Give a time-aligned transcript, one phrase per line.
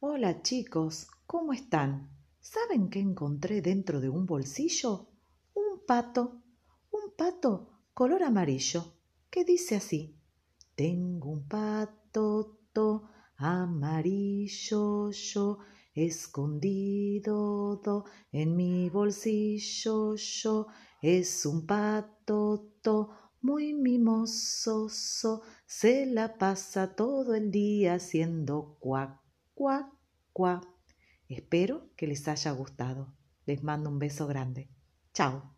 [0.00, 2.08] Hola chicos, ¿cómo están?
[2.38, 5.08] ¿Saben qué encontré dentro de un bolsillo?
[5.54, 6.40] Un pato,
[6.92, 8.94] un pato color amarillo,
[9.28, 10.16] que dice así.
[10.76, 13.08] Tengo un pato
[13.38, 15.58] amarillo yo,
[15.92, 20.68] escondido do, en mi bolsillo yo.
[21.02, 22.70] Es un pato
[23.40, 24.88] muy mimoso,
[25.66, 29.27] se la pasa todo el día haciendo cuac,
[29.58, 29.90] cuac,
[30.32, 30.64] cuac.
[31.28, 33.12] Espero que les haya gustado.
[33.44, 34.68] Les mando un beso grande.
[35.12, 35.57] Chao.